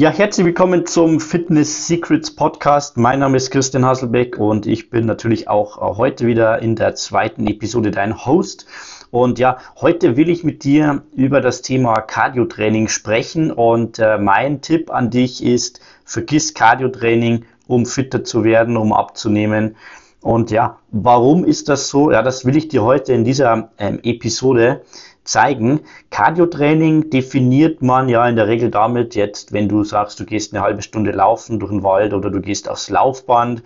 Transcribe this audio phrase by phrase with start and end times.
[0.00, 2.96] Ja, herzlich willkommen zum Fitness Secrets Podcast.
[2.96, 7.46] Mein Name ist Christian Hasselbeck und ich bin natürlich auch heute wieder in der zweiten
[7.46, 8.64] Episode dein Host.
[9.10, 14.62] Und ja, heute will ich mit dir über das Thema Cardio-Training sprechen und äh, mein
[14.62, 19.76] Tipp an dich ist, vergiss Cardio-Training, um fitter zu werden, um abzunehmen.
[20.22, 22.10] Und ja, warum ist das so?
[22.10, 24.80] Ja, das will ich dir heute in dieser ähm, Episode
[25.24, 25.80] zeigen.
[26.10, 30.62] Cardio-Training definiert man ja in der Regel damit jetzt, wenn du sagst, du gehst eine
[30.62, 33.62] halbe Stunde laufen durch den Wald oder du gehst aufs Laufband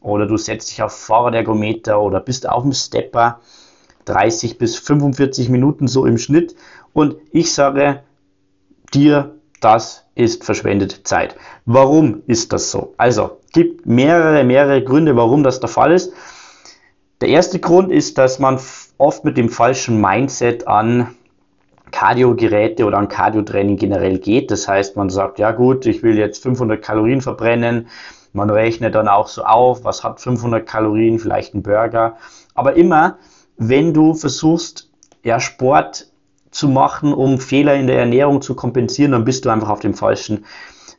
[0.00, 3.40] oder du setzt dich auf Fahrradergometer oder bist auf dem Stepper,
[4.04, 6.54] 30 bis 45 Minuten so im Schnitt.
[6.92, 8.02] Und ich sage
[8.94, 11.36] dir, das ist verschwendete Zeit.
[11.64, 12.94] Warum ist das so?
[12.96, 16.12] Also, gibt mehrere, mehrere Gründe, warum das der Fall ist.
[17.20, 18.58] Der erste Grund ist, dass man
[18.98, 21.14] oft mit dem falschen Mindset an
[21.90, 24.50] Cardio-Geräte oder an Cardio-Training generell geht.
[24.50, 27.88] Das heißt, man sagt, ja gut, ich will jetzt 500 Kalorien verbrennen.
[28.32, 32.16] Man rechnet dann auch so auf, was hat 500 Kalorien, vielleicht ein Burger.
[32.54, 33.16] Aber immer,
[33.56, 34.90] wenn du versuchst,
[35.22, 36.08] ja, Sport
[36.50, 39.94] zu machen, um Fehler in der Ernährung zu kompensieren, dann bist du einfach auf dem
[39.94, 40.44] falschen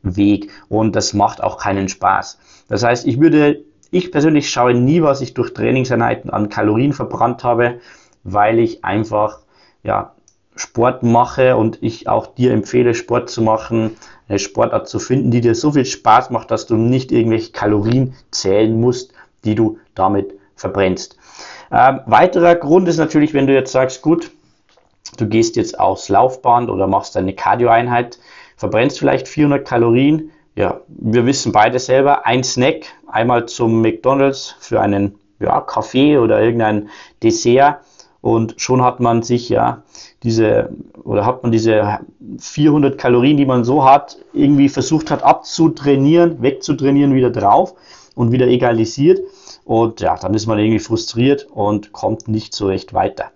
[0.02, 2.40] Weg und das macht auch keinen Spaß.
[2.68, 7.44] Das heißt, ich würde, ich persönlich schaue nie, was ich durch Trainingseinheiten an Kalorien verbrannt
[7.44, 7.80] habe,
[8.24, 9.40] weil ich einfach,
[9.84, 10.14] ja,
[10.56, 13.96] Sport mache und ich auch dir empfehle, Sport zu machen,
[14.28, 18.14] eine Sportart zu finden, die dir so viel Spaß macht, dass du nicht irgendwelche Kalorien
[18.32, 19.14] zählen musst,
[19.46, 21.18] die du damit verbrennst.
[21.72, 24.32] Ähm, weiterer Grund ist natürlich, wenn du jetzt sagst, gut,
[25.18, 28.20] du gehst jetzt aufs Laufband oder machst eine Cardio-Einheit,
[28.58, 30.32] verbrennst vielleicht 400 Kalorien.
[30.60, 36.42] Ja, wir wissen beide selber, ein Snack, einmal zum McDonald's für einen ja, Kaffee oder
[36.42, 36.90] irgendein
[37.24, 37.78] Dessert
[38.20, 39.84] und schon hat man sich ja
[40.22, 40.70] diese
[41.06, 42.00] oder hat man diese
[42.40, 47.74] 400 Kalorien, die man so hat, irgendwie versucht hat abzutrainieren, wegzutrainieren, wieder drauf
[48.16, 49.22] und wieder egalisiert
[49.64, 53.32] und ja, dann ist man irgendwie frustriert und kommt nicht so recht weiter.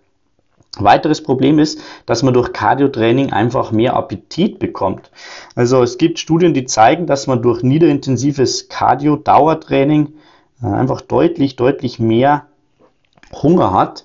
[0.79, 5.11] Weiteres Problem ist, dass man durch Cardio-Training einfach mehr Appetit bekommt.
[5.56, 10.13] Also es gibt Studien, die zeigen, dass man durch niederintensives Cardio-Dauertraining
[10.63, 12.47] äh, einfach deutlich, deutlich mehr
[13.31, 14.03] Hunger hat.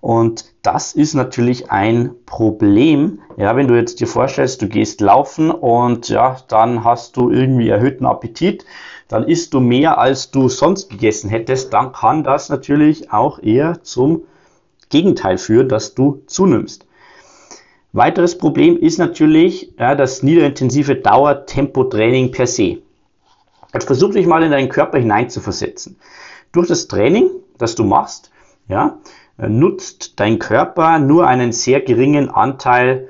[0.00, 3.20] Und das ist natürlich ein Problem.
[3.38, 7.68] Ja, wenn du jetzt dir vorstellst, du gehst laufen und ja, dann hast du irgendwie
[7.68, 8.66] erhöhten Appetit,
[9.08, 13.82] dann isst du mehr als du sonst gegessen hättest, dann kann das natürlich auch eher
[13.82, 14.22] zum
[14.92, 16.86] Gegenteil führen, dass du zunimmst.
[17.92, 22.78] Weiteres Problem ist natürlich ja, das niederintensive Dauertempotraining per se.
[23.74, 25.96] Jetzt versuch dich mal in deinen Körper hineinzuversetzen.
[26.52, 28.30] Durch das Training, das du machst,
[28.68, 28.98] ja,
[29.38, 33.08] nutzt dein Körper nur einen sehr geringen Anteil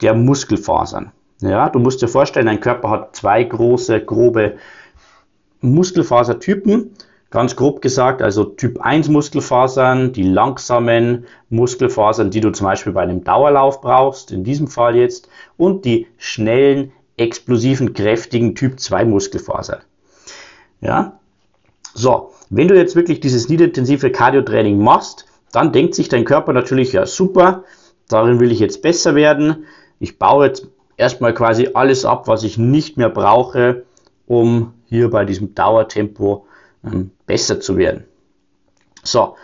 [0.00, 1.12] der Muskelfasern.
[1.40, 4.56] Ja, du musst dir vorstellen, dein Körper hat zwei große, grobe
[5.60, 6.92] Muskelfasertypen
[7.36, 13.02] Ganz grob gesagt, also Typ 1 Muskelfasern, die langsamen Muskelfasern, die du zum Beispiel bei
[13.02, 19.80] einem Dauerlauf brauchst, in diesem Fall jetzt, und die schnellen, explosiven, kräftigen Typ 2 Muskelfasern.
[20.80, 21.18] Ja?
[21.92, 26.94] So, wenn du jetzt wirklich dieses niederintensive Cardio-Training machst, dann denkt sich dein Körper natürlich,
[26.94, 27.64] ja super,
[28.08, 29.66] darin will ich jetzt besser werden.
[30.00, 33.84] Ich baue jetzt erstmal quasi alles ab, was ich nicht mehr brauche,
[34.26, 36.52] um hier bei diesem Dauertempo ähm,
[37.26, 38.04] besser zu werden.
[39.02, 39.36] So,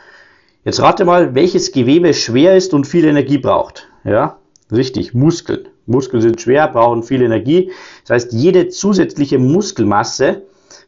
[0.64, 3.88] jetzt rate mal, welches Gewebe schwer ist und viel Energie braucht.
[4.04, 4.38] Ja,
[4.70, 5.68] richtig, Muskeln.
[5.86, 7.70] Muskeln sind schwer, brauchen viel Energie.
[8.02, 10.42] Das heißt, jede zusätzliche Muskelmasse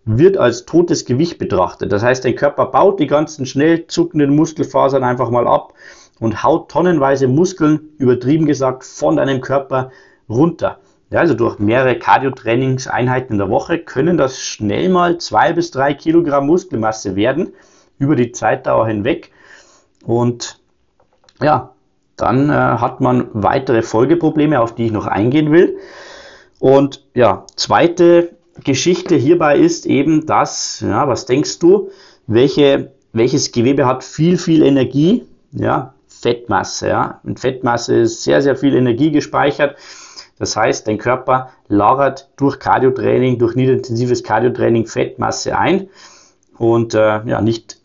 [0.04, 1.90] wird als totes Gewicht betrachtet.
[1.92, 5.74] Das heißt, dein Körper baut die ganzen schnell zuckenden Muskelfasern einfach mal ab
[6.20, 9.90] und haut tonnenweise Muskeln, übertrieben gesagt, von deinem Körper
[10.28, 10.78] runter.
[11.14, 15.94] Ja, also durch mehrere Cardio-Trainingseinheiten in der Woche können das schnell mal zwei bis drei
[15.94, 17.52] Kilogramm Muskelmasse werden
[18.00, 19.30] über die Zeitdauer hinweg.
[20.04, 20.60] Und
[21.40, 21.72] ja,
[22.16, 25.78] dann äh, hat man weitere Folgeprobleme, auf die ich noch eingehen will.
[26.58, 28.34] Und ja, zweite
[28.64, 31.90] Geschichte hierbei ist eben das, ja, was denkst du,
[32.26, 35.24] welche, welches Gewebe hat viel, viel Energie?
[35.52, 37.20] Ja, Fettmasse, ja.
[37.22, 39.76] In Fettmasse ist sehr, sehr viel Energie gespeichert.
[40.38, 45.88] Das heißt, dein Körper lagert durch Cardiotraining, durch niederintensives Cardiotraining Fettmasse ein.
[46.58, 47.80] Und äh, ja, nicht,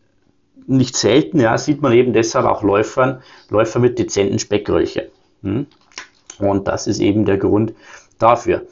[0.68, 5.04] nicht selten ja, sieht man eben deshalb auch Läufern, Läufer mit dezenten Speckröllchen.
[5.44, 5.68] Hm?
[6.40, 7.74] Und das ist eben der Grund
[8.18, 8.64] dafür.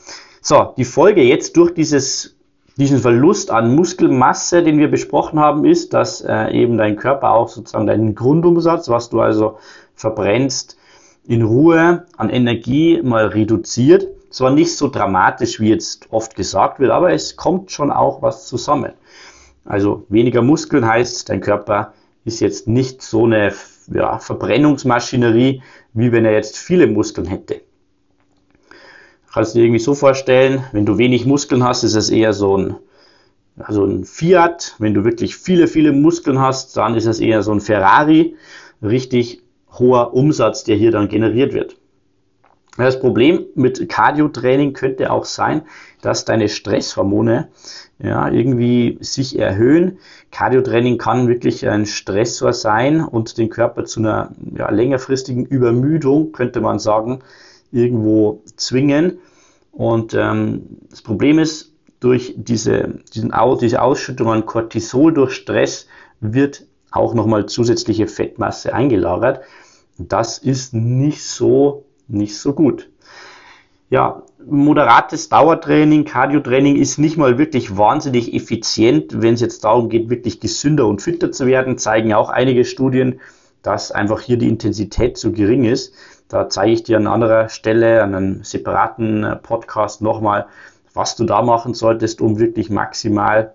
[0.41, 2.35] So, die Folge jetzt durch dieses,
[2.77, 7.49] diesen Verlust an Muskelmasse, den wir besprochen haben, ist, dass äh, eben dein Körper auch
[7.49, 9.57] sozusagen deinen Grundumsatz, was du also
[9.95, 10.77] verbrennst,
[11.27, 14.07] in Ruhe an Energie mal reduziert.
[14.29, 18.47] zwar nicht so dramatisch, wie jetzt oft gesagt wird, aber es kommt schon auch was
[18.47, 18.93] zusammen.
[19.65, 21.93] Also weniger Muskeln heißt, dein Körper
[22.23, 23.53] ist jetzt nicht so eine
[23.91, 25.61] ja, Verbrennungsmaschinerie,
[25.93, 27.61] wie wenn er jetzt viele Muskeln hätte.
[29.33, 32.57] Kannst du dir irgendwie so vorstellen, wenn du wenig Muskeln hast, ist es eher so
[32.57, 32.75] ein,
[33.57, 34.75] also ein Fiat.
[34.79, 38.35] Wenn du wirklich viele, viele Muskeln hast, dann ist es eher so ein Ferrari.
[38.81, 39.41] Richtig
[39.71, 41.77] hoher Umsatz, der hier dann generiert wird.
[42.77, 45.63] Das Problem mit Cardio-Training könnte auch sein,
[46.01, 47.49] dass deine Stresshormone
[47.97, 49.97] ja, irgendwie sich erhöhen.
[50.31, 56.61] Cardio-Training kann wirklich ein Stressor sein und den Körper zu einer ja, längerfristigen Übermüdung, könnte
[56.61, 57.23] man sagen,
[57.71, 59.17] irgendwo zwingen.
[59.71, 65.87] Und ähm, das Problem ist, durch diese, diesen, diese Ausschüttung an Cortisol durch Stress
[66.19, 69.41] wird auch nochmal zusätzliche Fettmasse eingelagert.
[69.97, 72.89] Das ist nicht so, nicht so gut.
[73.89, 80.09] Ja, moderates Dauertraining, Cardiotraining ist nicht mal wirklich wahnsinnig effizient, wenn es jetzt darum geht,
[80.09, 83.19] wirklich gesünder und fitter zu werden, zeigen auch einige Studien,
[83.61, 85.93] dass einfach hier die Intensität zu gering ist.
[86.27, 90.47] Da zeige ich dir an anderer Stelle, an einem separaten Podcast nochmal,
[90.93, 93.53] was du da machen solltest, um wirklich maximal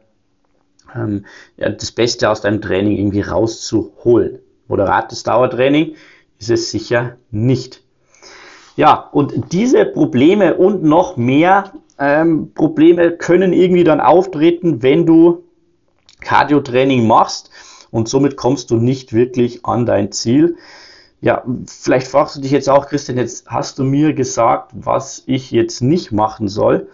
[0.95, 4.39] ähm, ja, das Beste aus deinem Training irgendwie rauszuholen.
[4.69, 5.95] Moderates Dauertraining
[6.39, 7.83] ist es sicher nicht.
[8.77, 15.45] Ja, und diese Probleme und noch mehr ähm, Probleme können irgendwie dann auftreten, wenn du
[16.21, 17.51] Cardio-Training machst
[17.91, 20.57] und somit kommst du nicht wirklich an dein Ziel.
[21.21, 25.53] Ja, vielleicht fragst du dich jetzt auch, Christian, jetzt hast du mir gesagt, was ich
[25.53, 26.89] jetzt nicht machen soll.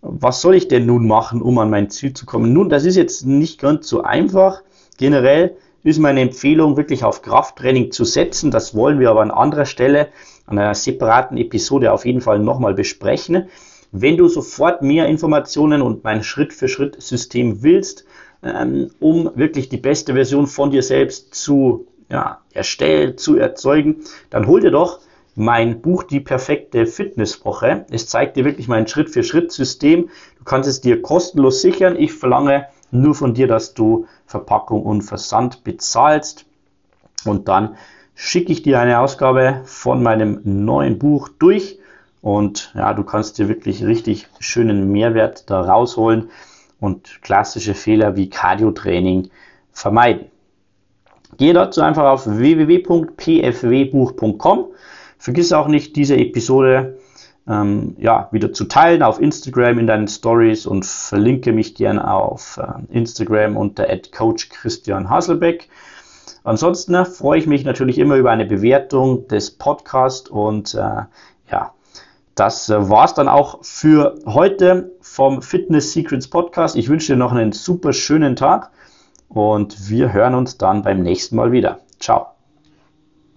[0.00, 2.52] Was soll ich denn nun machen, um an mein Ziel zu kommen?
[2.52, 4.62] Nun, das ist jetzt nicht ganz so einfach.
[4.96, 8.50] Generell ist meine Empfehlung, wirklich auf Krafttraining zu setzen.
[8.50, 10.08] Das wollen wir aber an anderer Stelle,
[10.46, 13.48] an einer separaten Episode auf jeden Fall nochmal besprechen.
[13.90, 18.04] Wenn du sofort mehr Informationen und mein Schritt-für-Schritt-System willst,
[18.42, 24.46] ähm, um wirklich die beste Version von dir selbst zu ja, erstellen, zu erzeugen, dann
[24.46, 25.00] hol dir doch
[25.38, 27.86] mein Buch Die perfekte Fitnesswoche.
[27.90, 30.08] Es zeigt dir wirklich mein Schritt-für-Schritt-System.
[30.36, 31.94] Du kannst es dir kostenlos sichern.
[31.96, 36.44] Ich verlange nur von dir, dass du Verpackung und Versand bezahlst.
[37.24, 37.76] Und dann
[38.16, 41.78] schicke ich dir eine Ausgabe von meinem neuen Buch durch.
[42.20, 46.30] Und ja, du kannst dir wirklich richtig schönen Mehrwert da rausholen
[46.80, 49.30] und klassische Fehler wie Cardio-Training
[49.70, 50.26] vermeiden.
[51.36, 54.66] Gehe dazu einfach auf www.pfwbuch.com.
[55.18, 56.98] Vergiss auch nicht, diese Episode
[57.48, 62.58] ähm, ja, wieder zu teilen auf Instagram in deinen Stories und verlinke mich gern auf
[62.58, 65.68] äh, Instagram unter Coach Christian Hasselbeck.
[66.44, 71.02] Ansonsten äh, freue ich mich natürlich immer über eine Bewertung des Podcasts und äh,
[71.50, 71.72] ja,
[72.34, 76.76] das äh, war es dann auch für heute vom Fitness Secrets Podcast.
[76.76, 78.70] Ich wünsche dir noch einen super schönen Tag
[79.28, 81.80] und wir hören uns dann beim nächsten Mal wieder.
[81.98, 82.37] Ciao.